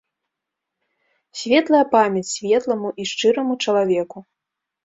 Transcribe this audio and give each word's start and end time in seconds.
Светлая 1.41 1.83
памяць 1.93 2.25
светламу 2.33 2.89
і 3.05 3.07
шчыраму 3.11 3.53
чалавеку. 3.67 4.17